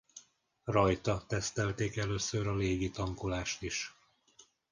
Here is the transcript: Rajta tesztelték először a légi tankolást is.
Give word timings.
Rajta 0.63 1.23
tesztelték 1.27 1.97
először 1.97 2.47
a 2.47 2.55
légi 2.55 2.89
tankolást 2.91 3.61
is. 3.61 3.95